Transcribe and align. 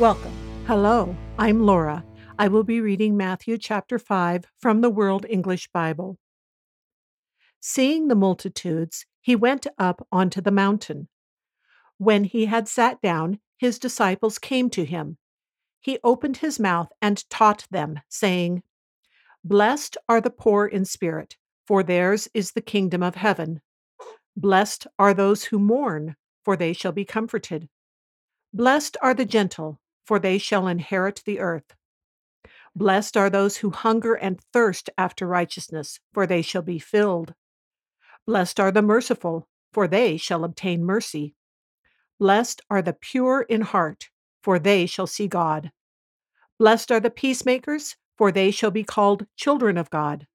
Welcome. 0.00 0.32
Hello, 0.66 1.16
I'm 1.38 1.64
Laura. 1.64 2.04
I 2.36 2.48
will 2.48 2.64
be 2.64 2.80
reading 2.80 3.16
Matthew 3.16 3.56
chapter 3.56 3.96
5 3.96 4.44
from 4.58 4.80
the 4.80 4.90
World 4.90 5.24
English 5.30 5.68
Bible. 5.68 6.18
Seeing 7.60 8.08
the 8.08 8.16
multitudes, 8.16 9.06
he 9.20 9.36
went 9.36 9.68
up 9.78 10.04
onto 10.10 10.40
the 10.40 10.50
mountain. 10.50 11.06
When 11.96 12.24
he 12.24 12.46
had 12.46 12.66
sat 12.66 13.00
down, 13.02 13.38
his 13.56 13.78
disciples 13.78 14.40
came 14.40 14.68
to 14.70 14.84
him. 14.84 15.16
He 15.78 16.00
opened 16.02 16.38
his 16.38 16.58
mouth 16.58 16.88
and 17.00 17.30
taught 17.30 17.64
them, 17.70 18.00
saying, 18.08 18.64
Blessed 19.44 19.96
are 20.08 20.20
the 20.20 20.28
poor 20.28 20.66
in 20.66 20.84
spirit, 20.86 21.36
for 21.68 21.84
theirs 21.84 22.28
is 22.34 22.50
the 22.50 22.60
kingdom 22.60 23.04
of 23.04 23.14
heaven. 23.14 23.60
Blessed 24.36 24.88
are 24.98 25.14
those 25.14 25.44
who 25.44 25.60
mourn, 25.60 26.16
for 26.44 26.56
they 26.56 26.72
shall 26.72 26.90
be 26.90 27.04
comforted. 27.04 27.68
Blessed 28.52 28.96
are 29.00 29.14
the 29.14 29.24
gentle 29.24 29.80
for 30.04 30.18
they 30.18 30.38
shall 30.38 30.68
inherit 30.68 31.22
the 31.24 31.40
earth. 31.40 31.74
Blessed 32.76 33.16
are 33.16 33.30
those 33.30 33.58
who 33.58 33.70
hunger 33.70 34.14
and 34.14 34.40
thirst 34.52 34.90
after 34.98 35.26
righteousness, 35.26 36.00
for 36.12 36.26
they 36.26 36.42
shall 36.42 36.62
be 36.62 36.78
filled. 36.78 37.34
Blessed 38.26 38.58
are 38.58 38.72
the 38.72 38.82
merciful, 38.82 39.48
for 39.72 39.86
they 39.86 40.16
shall 40.16 40.44
obtain 40.44 40.84
mercy. 40.84 41.34
Blessed 42.18 42.62
are 42.70 42.82
the 42.82 42.92
pure 42.92 43.42
in 43.42 43.60
heart, 43.60 44.08
for 44.42 44.58
they 44.58 44.86
shall 44.86 45.06
see 45.06 45.28
God. 45.28 45.70
Blessed 46.58 46.90
are 46.90 47.00
the 47.00 47.10
peacemakers, 47.10 47.96
for 48.16 48.30
they 48.30 48.50
shall 48.50 48.70
be 48.70 48.84
called 48.84 49.26
children 49.36 49.76
of 49.76 49.90
God. 49.90 50.26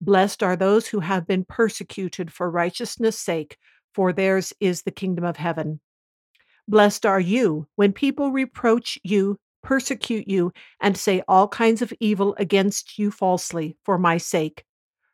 Blessed 0.00 0.42
are 0.42 0.56
those 0.56 0.88
who 0.88 1.00
have 1.00 1.26
been 1.26 1.44
persecuted 1.44 2.32
for 2.32 2.50
righteousness' 2.50 3.18
sake, 3.18 3.56
for 3.94 4.12
theirs 4.12 4.52
is 4.58 4.82
the 4.82 4.90
kingdom 4.90 5.24
of 5.24 5.36
heaven. 5.36 5.80
Blessed 6.72 7.04
are 7.04 7.20
you 7.20 7.66
when 7.76 7.92
people 7.92 8.32
reproach 8.32 8.98
you, 9.04 9.36
persecute 9.62 10.26
you, 10.26 10.52
and 10.80 10.96
say 10.96 11.22
all 11.28 11.46
kinds 11.46 11.82
of 11.82 11.92
evil 12.00 12.34
against 12.38 12.98
you 12.98 13.10
falsely 13.10 13.76
for 13.84 13.98
my 13.98 14.16
sake. 14.16 14.64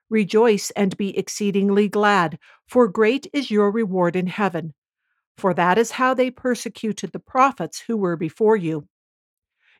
Rejoice 0.08 0.70
and 0.76 0.96
be 0.96 1.18
exceedingly 1.18 1.88
glad, 1.88 2.38
for 2.68 2.86
great 2.86 3.26
is 3.32 3.50
your 3.50 3.72
reward 3.72 4.14
in 4.14 4.28
heaven. 4.28 4.72
For 5.36 5.52
that 5.52 5.78
is 5.78 5.90
how 5.90 6.14
they 6.14 6.30
persecuted 6.30 7.10
the 7.10 7.18
prophets 7.18 7.80
who 7.88 7.96
were 7.96 8.16
before 8.16 8.56
you. 8.56 8.86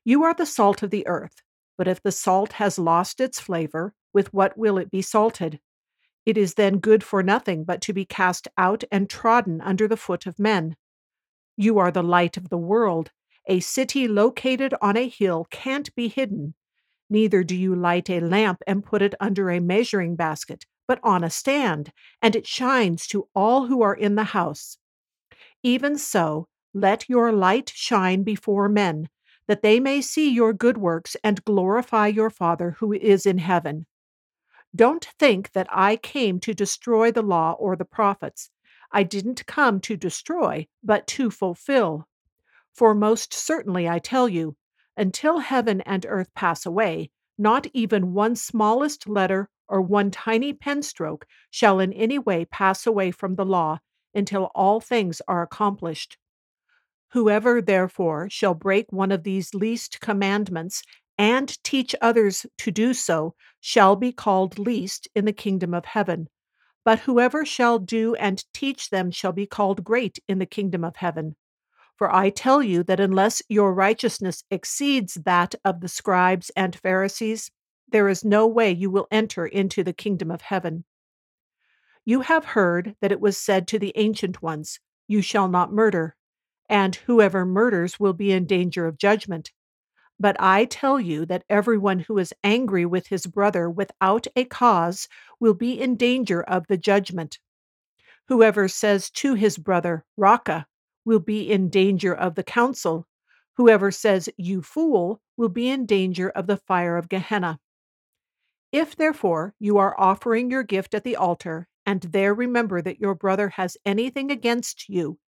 You 0.05 0.25
are 0.25 0.35
the 0.35 0.47
salt 0.47 0.83
of 0.83 0.91
the 0.91 1.07
earth, 1.07 1.43
but 1.77 1.87
if 1.87 2.03
the 2.03 2.11
salt 2.11 2.55
has 2.55 2.81
lost 2.81 3.21
its 3.21 3.39
flavor, 3.39 3.95
with 4.13 4.35
what 4.35 4.59
will 4.59 4.79
it 4.79 4.91
be 4.91 5.01
salted? 5.01 5.61
It 6.27 6.37
is 6.37 6.55
then 6.55 6.81
good 6.81 7.05
for 7.05 7.23
nothing 7.23 7.63
but 7.63 7.81
to 7.83 7.93
be 7.93 8.05
cast 8.05 8.49
out 8.59 8.83
and 8.91 9.09
trodden 9.09 9.61
under 9.61 9.87
the 9.87 9.97
foot 9.97 10.27
of 10.27 10.41
men. 10.41 10.75
You 11.61 11.81
are 11.81 11.91
the 11.91 12.05
light 12.05 12.37
of 12.37 12.51
the 12.51 12.57
world. 12.57 13.11
A 13.49 13.59
city 13.59 14.07
located 14.07 14.75
on 14.81 14.97
a 14.97 15.09
hill 15.09 15.49
can't 15.51 15.93
be 15.97 16.07
hidden. 16.07 16.55
Neither 17.11 17.43
do 17.43 17.57
you 17.57 17.75
light 17.75 18.09
a 18.09 18.21
lamp 18.21 18.63
and 18.65 18.85
put 18.85 19.03
it 19.03 19.17
under 19.19 19.51
a 19.51 19.59
measuring 19.59 20.15
basket, 20.15 20.67
but 20.87 21.01
on 21.03 21.25
a 21.25 21.31
stand, 21.31 21.93
and 22.23 22.37
it 22.37 22.47
shines 22.47 23.09
to 23.09 23.27
all 23.35 23.67
who 23.67 23.83
are 23.83 23.95
in 23.95 24.15
the 24.15 24.23
house. 24.39 24.79
Even 25.65 25.99
so, 25.99 26.47
let 26.73 27.09
your 27.09 27.33
light 27.33 27.73
shine 27.75 28.23
before 28.23 28.69
men, 28.69 29.09
that 29.49 29.63
they 29.63 29.81
may 29.81 30.01
see 30.01 30.31
your 30.31 30.53
good 30.53 30.79
works 30.79 31.17
and 31.25 31.45
glorify 31.45 32.07
your 32.07 32.31
Father 32.31 32.77
who 32.79 32.93
is 32.93 33.27
in 33.27 33.39
heaven. 33.39 33.85
Don't 34.77 35.09
think 35.19 35.51
that 35.55 35.67
I 35.73 35.97
came 35.97 36.39
to 36.39 36.55
destroy 36.55 37.11
the 37.11 37.23
law 37.23 37.57
or 37.59 37.75
the 37.75 37.85
prophets. 37.85 38.49
I 38.91 39.03
didn't 39.03 39.47
come 39.47 39.81
to 39.81 39.97
destroy, 39.97 40.67
but 40.83 41.07
to 41.09 41.31
fulfill. 41.31 42.09
For 42.75 42.95
most 42.95 43.35
certainly 43.35 43.89
I 43.89 43.99
tell 43.99 44.29
you, 44.29 44.57
until 44.97 45.39
heaven 45.39 45.81
and 45.83 46.07
earth 46.09 46.33
pass 46.35 46.65
away, 46.67 47.11
not 47.37 47.67
even 47.73 48.15
one 48.15 48.35
smallest 48.35 49.09
letter 49.09 49.49
or 49.69 49.81
one 49.81 50.11
tiny 50.11 50.53
pen 50.53 50.83
stroke 50.83 51.27
shall 51.51 51.79
in 51.79 51.93
any 51.93 52.19
way 52.19 52.45
pass 52.45 52.87
away 52.87 53.11
from 53.11 53.35
the 53.35 53.45
law 53.45 53.79
until 54.15 54.51
all 54.55 54.81
things 54.81 55.21
are 55.29 55.43
accomplished. 55.43 56.17
Whoever, 57.13 57.63
therefore, 57.63 58.29
shall 58.31 58.55
break 58.55 58.93
one 58.93 59.13
of 59.13 59.23
these 59.23 59.55
least 59.55 60.01
commandments 60.01 60.83
and 61.17 61.63
teach 61.63 61.95
others 62.01 62.47
to 62.59 62.71
do 62.71 62.95
so 62.95 63.35
shall 63.61 63.97
be 63.97 64.13
called 64.13 64.59
least 64.59 65.09
in 65.15 65.25
the 65.25 65.33
kingdom 65.33 65.75
of 65.75 65.85
heaven. 65.85 66.29
But 66.89 67.01
whoever 67.01 67.45
shall 67.45 67.79
do 67.79 68.15
and 68.15 68.43
teach 68.55 68.89
them 68.89 69.11
shall 69.11 69.33
be 69.33 69.45
called 69.45 69.85
great 69.85 70.21
in 70.27 70.39
the 70.39 70.47
kingdom 70.47 70.85
of 70.85 70.97
heaven. 70.97 71.37
For 71.97 72.11
I 72.11 72.31
tell 72.31 72.63
you 72.63 72.83
that 72.85 72.99
unless 72.99 73.43
your 73.47 73.75
righteousness 73.75 74.43
exceeds 74.51 75.13
that 75.27 75.55
of 75.67 75.83
the 75.83 75.89
scribes 75.89 76.51
and 76.57 76.75
Pharisees, 76.75 77.51
there 77.87 78.09
is 78.09 78.25
no 78.25 78.47
way 78.47 78.73
you 78.73 78.91
will 78.91 79.07
enter 79.11 79.45
into 79.45 79.85
the 79.85 79.93
kingdom 79.93 80.31
of 80.31 80.41
heaven. 80.41 80.87
You 82.07 82.23
have 82.23 82.47
heard 82.57 82.97
that 83.03 83.13
it 83.13 83.21
was 83.21 83.37
said 83.37 83.69
to 83.69 83.79
the 83.79 83.93
ancient 83.95 84.41
ones, 84.41 84.81
You 85.07 85.21
shall 85.21 85.49
not 85.49 85.71
murder, 85.71 86.17
and 86.71 86.97
whoever 86.97 87.45
murders 87.45 88.01
will 88.01 88.15
be 88.15 88.33
in 88.33 88.47
danger 88.47 88.87
of 88.87 88.97
judgment. 88.97 89.53
But 90.21 90.37
I 90.41 90.65
tell 90.65 90.99
you 90.99 91.25
that 91.27 91.45
everyone 91.49 92.01
who 92.01 92.19
is 92.19 92.35
angry 92.43 92.85
with 92.85 93.07
his 93.07 93.27
brother 93.27 93.71
without 93.71 94.27
a 94.35 94.45
cause 94.45 95.09
will 95.39 95.55
be 95.55 95.81
in 95.81 95.97
danger 95.97 96.43
of 96.43 96.67
the 96.67 96.77
judgment. 96.77 97.39
Whoever 98.27 98.69
says 98.69 99.11
to 99.11 99.35
his 99.35 99.59
brother, 99.59 100.05
Raca, 100.17 100.67
will 101.05 101.21
be 101.21 101.51
in 101.51 101.71
danger 101.71 102.15
of 102.15 102.35
the 102.35 102.43
council. 102.43 103.07
Whoever 103.55 103.91
says, 103.91 104.29
You 104.37 104.61
fool, 104.61 105.21
will 105.37 105.49
be 105.49 105.69
in 105.69 105.87
danger 105.87 106.29
of 106.31 106.47
the 106.47 106.59
fire 106.59 106.97
of 106.97 107.09
Gehenna. 107.09 107.61
If, 108.73 108.97
therefore, 108.97 109.55
you 109.59 109.79
are 109.79 109.99
offering 109.99 110.51
your 110.51 110.63
gift 110.63 110.95
at 110.95 111.05
the 111.05 111.17
altar, 111.17 111.69
and 111.87 112.03
there 112.03 112.35
remember 112.35 112.83
that 112.83 113.01
your 113.01 113.15
brother 113.15 113.49
has 113.51 113.79
anything 113.87 114.31
against 114.31 114.89
you, 114.89 115.19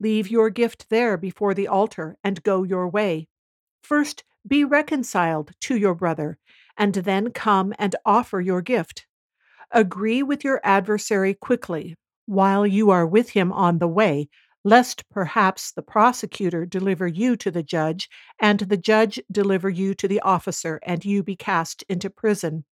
leave 0.00 0.30
your 0.30 0.48
gift 0.48 0.88
there 0.88 1.18
before 1.18 1.52
the 1.52 1.68
altar 1.68 2.16
and 2.24 2.42
go 2.42 2.62
your 2.62 2.88
way. 2.88 3.28
First, 3.82 4.24
be 4.46 4.64
reconciled 4.64 5.52
to 5.60 5.76
your 5.76 5.94
brother, 5.94 6.38
and 6.76 6.94
then 6.94 7.30
come 7.30 7.74
and 7.78 7.96
offer 8.04 8.40
your 8.40 8.62
gift. 8.62 9.06
Agree 9.70 10.22
with 10.22 10.44
your 10.44 10.60
adversary 10.62 11.34
quickly, 11.34 11.96
while 12.26 12.66
you 12.66 12.90
are 12.90 13.06
with 13.06 13.30
him 13.30 13.52
on 13.52 13.78
the 13.78 13.88
way, 13.88 14.28
lest 14.64 15.08
perhaps 15.10 15.72
the 15.72 15.82
prosecutor 15.82 16.66
deliver 16.66 17.06
you 17.06 17.36
to 17.36 17.50
the 17.50 17.62
judge, 17.62 18.08
and 18.38 18.60
the 18.60 18.76
judge 18.76 19.20
deliver 19.30 19.68
you 19.68 19.94
to 19.94 20.08
the 20.08 20.20
officer, 20.20 20.80
and 20.82 21.04
you 21.04 21.22
be 21.22 21.36
cast 21.36 21.82
into 21.88 22.10
prison. 22.10 22.64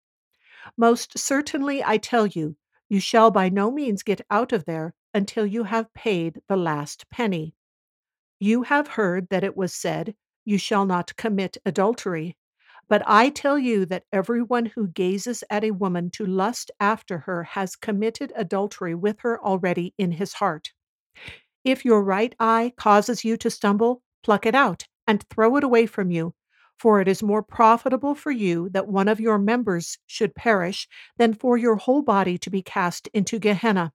Most 0.78 1.17
certainly, 1.17 1.84
I 1.84 1.97
tell 1.97 2.28
you, 2.28 2.55
you 2.90 3.00
shall 3.00 3.31
by 3.31 3.50
no 3.50 3.72
means 3.72 4.03
get 4.03 4.22
out 4.29 4.51
of 4.53 4.66
there 4.66 4.94
until 5.13 5.45
you 5.45 5.63
have 5.66 5.94
paid 5.94 6.41
the 6.47 6.57
last 6.57 7.09
penny. 7.09 7.53
You 8.40 8.64
have 8.64 8.87
heard 8.87 9.29
that 9.29 9.43
it 9.43 9.55
was 9.55 9.73
said, 9.73 10.16
you 10.45 10.57
shall 10.57 10.85
not 10.85 11.16
commit 11.16 11.57
adultery. 11.66 12.35
But 12.90 13.01
I 13.05 13.29
tell 13.29 13.57
you 13.57 13.85
that 13.87 14.05
everyone 14.11 14.67
who 14.67 14.87
gazes 14.87 15.43
at 15.49 15.63
a 15.63 15.72
woman 15.72 16.09
to 16.11 16.25
lust 16.25 16.69
after 16.79 17.19
her 17.19 17.43
has 17.43 17.75
committed 17.75 18.34
adultery 18.35 18.93
with 18.93 19.19
her 19.22 19.41
already 19.41 19.93
in 19.97 20.11
his 20.11 20.34
heart. 20.34 20.73
If 21.63 21.85
your 21.85 22.03
right 22.03 22.35
eye 22.40 22.73
causes 22.75 23.23
you 23.23 23.37
to 23.37 23.49
stumble, 23.49 24.01
pluck 24.22 24.45
it 24.45 24.55
out 24.55 24.85
and 25.07 25.23
throw 25.29 25.55
it 25.55 25.63
away 25.63 25.85
from 25.85 26.11
you. 26.11 26.34
For 26.78 26.99
it 26.99 27.07
is 27.07 27.23
more 27.23 27.41
profitable 27.43 28.16
for 28.16 28.31
you 28.31 28.69
that 28.69 28.87
one 28.87 29.07
of 29.07 29.19
your 29.22 29.37
members 29.37 29.97
should 30.05 30.35
perish 30.35 30.87
than 31.17 31.34
for 31.34 31.57
your 31.57 31.78
whole 31.78 32.01
body 32.01 32.37
to 32.40 32.49
be 32.49 32.61
cast 32.61 33.07
into 33.13 33.40
Gehenna. 33.40 33.93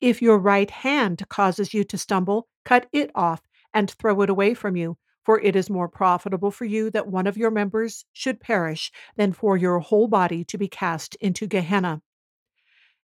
If 0.00 0.22
your 0.22 0.38
right 0.38 0.70
hand 0.70 1.22
causes 1.28 1.74
you 1.74 1.84
to 1.84 1.98
stumble, 1.98 2.48
cut 2.64 2.86
it 2.92 3.10
off 3.14 3.42
and 3.74 3.90
throw 3.90 4.22
it 4.22 4.30
away 4.30 4.54
from 4.54 4.76
you. 4.76 4.96
For 5.28 5.38
it 5.42 5.54
is 5.54 5.68
more 5.68 5.90
profitable 5.90 6.50
for 6.50 6.64
you 6.64 6.90
that 6.92 7.06
one 7.06 7.26
of 7.26 7.36
your 7.36 7.50
members 7.50 8.06
should 8.14 8.40
perish 8.40 8.90
than 9.16 9.34
for 9.34 9.58
your 9.58 9.78
whole 9.80 10.08
body 10.08 10.42
to 10.44 10.56
be 10.56 10.68
cast 10.68 11.16
into 11.16 11.46
Gehenna. 11.46 12.00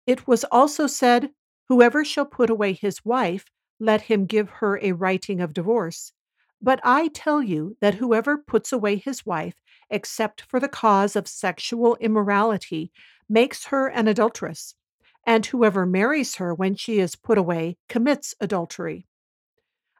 It 0.05 0.27
was 0.27 0.43
also 0.43 0.85
said, 0.85 1.31
Whoever 1.67 2.05
shall 2.05 2.27
put 2.27 2.51
away 2.51 2.73
his 2.73 3.03
wife, 3.03 3.45
let 3.79 4.01
him 4.01 4.27
give 4.27 4.51
her 4.51 4.77
a 4.83 4.91
writing 4.91 5.41
of 5.41 5.51
divorce. 5.51 6.13
But 6.61 6.79
I 6.83 7.07
tell 7.07 7.41
you 7.41 7.75
that 7.81 7.95
whoever 7.95 8.37
puts 8.37 8.71
away 8.71 8.97
his 8.97 9.25
wife, 9.25 9.55
except 9.89 10.41
for 10.41 10.59
the 10.59 10.69
cause 10.69 11.15
of 11.15 11.27
sexual 11.27 11.95
immorality, 11.95 12.91
makes 13.27 13.65
her 13.65 13.87
an 13.87 14.07
adulteress, 14.07 14.75
and 15.25 15.43
whoever 15.47 15.87
marries 15.87 16.35
her 16.35 16.53
when 16.53 16.75
she 16.75 16.99
is 16.99 17.15
put 17.15 17.39
away 17.39 17.77
commits 17.89 18.35
adultery. 18.39 19.07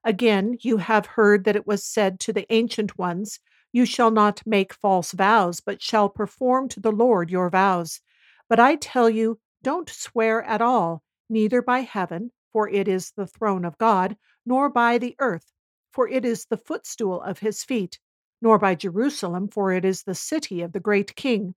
Again, 0.03 0.57
you 0.61 0.77
have 0.77 1.05
heard 1.05 1.43
that 1.43 1.55
it 1.55 1.67
was 1.67 1.83
said 1.83 2.19
to 2.21 2.33
the 2.33 2.45
ancient 2.51 2.97
ones, 2.97 3.39
You 3.71 3.85
shall 3.85 4.11
not 4.11 4.41
make 4.45 4.73
false 4.73 5.11
vows, 5.11 5.59
but 5.59 5.81
shall 5.81 6.09
perform 6.09 6.69
to 6.69 6.79
the 6.79 6.91
Lord 6.91 7.29
your 7.31 7.49
vows. 7.49 8.01
But 8.49 8.59
I 8.59 8.75
tell 8.75 9.09
you, 9.09 9.39
don't 9.63 9.89
swear 9.89 10.43
at 10.43 10.61
all, 10.61 11.03
neither 11.29 11.61
by 11.61 11.79
heaven, 11.81 12.31
for 12.51 12.67
it 12.69 12.87
is 12.87 13.11
the 13.11 13.27
throne 13.27 13.65
of 13.65 13.77
God, 13.77 14.17
nor 14.45 14.69
by 14.69 14.97
the 14.97 15.15
earth 15.19 15.51
for 15.91 16.07
it 16.07 16.23
is 16.23 16.45
the 16.45 16.57
footstool 16.57 17.21
of 17.21 17.39
his 17.39 17.63
feet, 17.63 17.99
nor 18.41 18.57
by 18.57 18.75
Jerusalem, 18.75 19.49
for 19.49 19.73
it 19.73 19.85
is 19.85 20.03
the 20.03 20.15
city 20.15 20.61
of 20.61 20.71
the 20.71 20.79
great 20.79 21.15
king. 21.15 21.53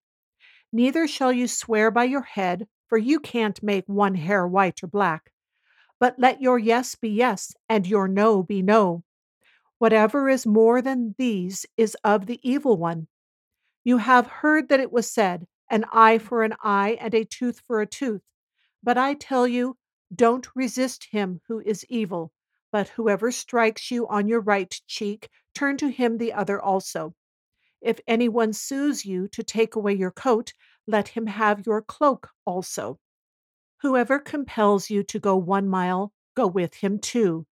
Neither 0.73 1.07
shall 1.07 1.33
you 1.33 1.47
swear 1.47 1.91
by 1.91 2.05
your 2.05 2.23
head, 2.23 2.67
for 2.89 2.99
you 2.99 3.21
can't 3.21 3.63
make 3.63 3.85
one 3.87 4.17
hair 4.17 4.47
white 4.47 4.83
or 4.83 4.89
black. 4.89 5.31
But 6.05 6.19
let 6.19 6.43
your 6.43 6.59
yes 6.59 6.97
be 6.97 7.09
yes, 7.09 7.55
and 7.67 7.87
your 7.87 8.09
no 8.09 8.43
be 8.43 8.61
no. 8.61 9.05
Whatever 9.79 10.29
is 10.29 10.45
more 10.45 10.83
than 10.83 11.15
these 11.17 11.65
is 11.79 11.97
of 12.05 12.27
the 12.27 12.39
evil 12.43 12.77
one. 12.77 13.09
You 13.85 13.97
have 13.97 14.27
heard 14.27 14.69
that 14.69 14.81
it 14.81 14.93
was 14.93 15.11
said, 15.11 15.47
An 15.71 15.87
eye 15.91 16.19
for 16.19 16.43
an 16.43 16.57
eye, 16.63 16.99
and 17.01 17.15
a 17.15 17.25
tooth 17.25 17.61
for 17.61 17.81
a 17.81 17.87
tooth. 17.87 18.21
But 18.83 18.99
I 18.99 19.15
tell 19.15 19.49
you, 19.49 19.79
don't 20.15 20.47
resist 20.55 21.07
him 21.11 21.41
who 21.49 21.61
is 21.61 21.87
evil. 21.89 22.33
But 22.71 22.91
whoever 22.91 23.33
strikes 23.33 23.91
you 23.91 24.07
on 24.07 24.29
your 24.29 24.41
right 24.41 24.79
cheek, 24.87 25.31
turn 25.55 25.79
to 25.79 25.89
him 25.89 26.19
the 26.19 26.35
other 26.35 26.61
also. 26.61 27.15
If 27.81 27.99
anyone 28.07 28.53
sues 28.53 29.07
you 29.07 29.27
to 29.29 29.43
take 29.43 29.75
away 29.75 29.95
your 29.95 30.11
coat, 30.11 30.53
let 30.87 31.09
him 31.09 31.29
have 31.29 31.65
your 31.65 31.81
cloak 31.81 32.29
also. 32.45 32.99
Whoever 33.85 34.19
compels 34.19 34.89
you 34.89 35.03
to 35.03 35.19
go 35.19 35.37
one 35.37 35.69
mile, 35.69 36.11
go 36.35 36.47
with 36.47 36.77
him 36.77 36.99
two. 36.99 37.47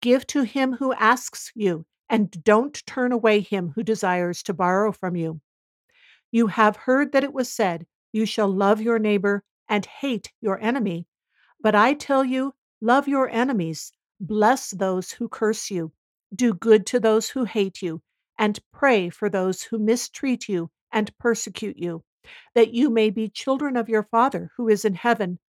Give 0.00 0.26
to 0.28 0.44
him 0.44 0.72
who 0.72 0.94
asks 0.94 1.52
you, 1.54 1.84
and 2.08 2.42
don't 2.42 2.82
turn 2.86 3.12
away 3.12 3.40
him 3.40 3.72
who 3.74 3.82
desires 3.82 4.42
to 4.44 4.54
borrow 4.54 4.92
from 4.92 5.14
you. 5.14 5.42
You 6.32 6.46
have 6.46 6.76
heard 6.76 7.12
that 7.12 7.22
it 7.22 7.34
was 7.34 7.52
said, 7.52 7.86
You 8.14 8.24
shall 8.24 8.48
love 8.48 8.80
your 8.80 8.98
neighbor 8.98 9.44
and 9.68 9.84
hate 9.84 10.32
your 10.40 10.58
enemy. 10.58 11.06
But 11.60 11.74
I 11.74 11.92
tell 11.92 12.24
you, 12.24 12.54
love 12.80 13.06
your 13.06 13.28
enemies 13.28 13.92
Bless 14.20 14.70
those 14.70 15.12
who 15.12 15.28
curse 15.28 15.70
you, 15.70 15.92
do 16.34 16.54
good 16.54 16.86
to 16.86 16.98
those 16.98 17.28
who 17.28 17.44
hate 17.44 17.82
you, 17.82 18.00
and 18.38 18.58
pray 18.72 19.10
for 19.10 19.28
those 19.28 19.64
who 19.64 19.78
mistreat 19.78 20.48
you 20.48 20.70
and 20.90 21.14
persecute 21.18 21.76
you, 21.76 22.04
that 22.54 22.72
you 22.72 22.88
may 22.88 23.10
be 23.10 23.28
children 23.28 23.76
of 23.76 23.90
your 23.90 24.04
Father 24.04 24.50
who 24.56 24.68
is 24.70 24.86
in 24.86 24.94
heaven. 24.94 25.40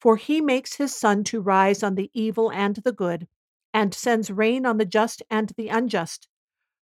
For 0.00 0.16
he 0.16 0.40
makes 0.40 0.76
his 0.76 0.94
sun 0.94 1.24
to 1.24 1.40
rise 1.40 1.82
on 1.82 1.94
the 1.94 2.10
evil 2.14 2.50
and 2.52 2.76
the 2.76 2.92
good, 2.92 3.26
and 3.74 3.92
sends 3.92 4.30
rain 4.30 4.64
on 4.64 4.78
the 4.78 4.84
just 4.84 5.22
and 5.30 5.52
the 5.56 5.68
unjust. 5.68 6.28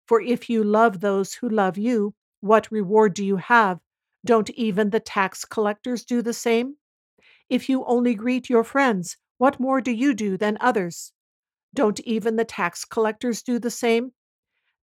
For 0.06 0.22
if 0.22 0.50
you 0.50 0.64
love 0.64 1.00
those 1.00 1.36
who 1.36 1.50
love 1.50 1.78
you, 1.78 2.14
what 2.42 2.72
reward 2.72 3.14
do 3.14 3.26
you 3.26 3.38
have? 3.38 3.80
Don't 4.26 4.50
even 4.52 4.90
the 4.90 5.00
tax 5.00 5.46
collectors 5.46 6.04
do 6.04 6.22
the 6.22 6.34
same? 6.34 6.78
If 7.50 7.70
you 7.70 7.86
only 7.86 8.16
greet 8.16 8.50
your 8.50 8.64
friends, 8.64 9.18
what 9.38 9.60
more 9.60 9.82
do 9.82 9.92
you 9.92 10.14
do 10.14 10.38
than 10.38 10.58
others? 10.60 11.12
Don't 11.74 12.00
even 12.02 12.36
the 12.36 12.46
tax 12.46 12.86
collectors 12.86 13.42
do 13.42 13.60
the 13.60 13.72
same? 13.72 14.14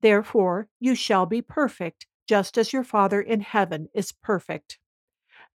Therefore, 0.01 0.67
you 0.79 0.95
shall 0.95 1.25
be 1.25 1.41
perfect, 1.41 2.07
just 2.27 2.57
as 2.57 2.73
your 2.73 2.83
Father 2.83 3.21
in 3.21 3.41
heaven 3.41 3.89
is 3.93 4.11
perfect. 4.11 4.79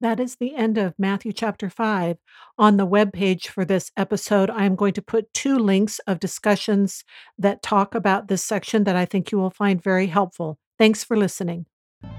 That 0.02 0.20
is 0.20 0.36
the 0.36 0.56
end 0.56 0.78
of 0.78 0.94
Matthew 0.98 1.32
chapter 1.32 1.70
5. 1.70 2.18
On 2.58 2.78
the 2.78 2.86
web 2.86 3.14
page 3.14 3.48
for 3.48 3.64
this 3.64 3.92
episode, 3.96 4.50
I 4.50 4.66
am 4.66 4.76
going 4.76 4.94
to 4.94 5.02
put 5.02 5.34
two 5.34 5.58
links 5.58 6.00
of 6.00 6.20
discussions 6.20 7.04
that 7.38 7.64
talk 7.64 7.96
about 7.96 8.28
this 8.28 8.44
section 8.44 8.84
that 8.84 8.98
I 8.98 9.06
think 9.06 9.32
you 9.32 9.38
will 9.38 9.50
find 9.50 9.82
very 9.82 10.08
helpful. 10.08 10.60
Thanks 10.78 11.04
for 11.04 11.16
listening. 11.16 11.66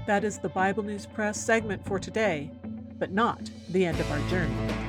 That 0.07 0.23
is 0.23 0.39
the 0.39 0.49
Bible 0.49 0.83
News 0.83 1.05
Press 1.05 1.39
segment 1.39 1.85
for 1.85 1.99
today, 1.99 2.51
but 2.97 3.11
not 3.11 3.49
the 3.69 3.85
end 3.85 3.99
of 3.99 4.11
our 4.11 4.29
journey. 4.29 4.86